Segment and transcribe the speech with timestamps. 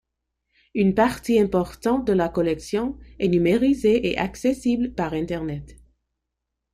[0.73, 5.75] Une partie importante de la collection est numérisée et accessible par internet.